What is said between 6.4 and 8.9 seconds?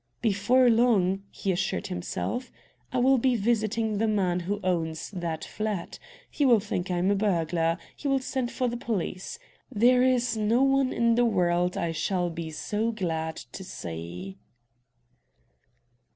will think I am a burglar. He will send for the